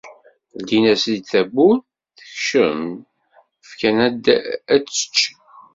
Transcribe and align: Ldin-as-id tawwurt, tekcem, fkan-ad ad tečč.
Ldin-as-id 0.59 1.23
tawwurt, 1.31 1.83
tekcem, 2.17 2.79
fkan-ad 3.67 4.23
ad 4.73 4.83
tečč. 4.85 5.17